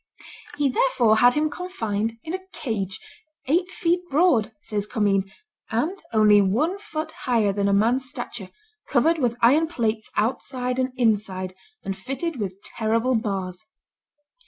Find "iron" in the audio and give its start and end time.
9.43-9.67